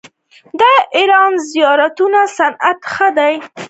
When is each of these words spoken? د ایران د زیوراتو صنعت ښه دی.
د 0.59 0.61
ایران 0.97 1.31
د 1.37 1.41
زیوراتو 1.49 2.05
صنعت 2.37 2.79
ښه 2.93 3.09
دی. 3.17 3.33